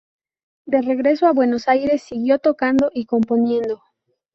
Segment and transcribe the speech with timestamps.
[0.65, 3.83] De regreso a Buenos Aires siguió tocando y componiendo.